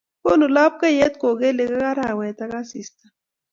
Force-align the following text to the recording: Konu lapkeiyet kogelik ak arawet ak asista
Konu 0.23 0.45
lapkeiyet 0.55 1.13
kogelik 1.21 1.71
ak 1.77 1.83
arawet 1.91 2.39
ak 2.45 2.51
asista 2.61 3.05